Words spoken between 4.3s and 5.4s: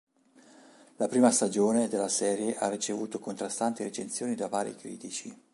da vari critici.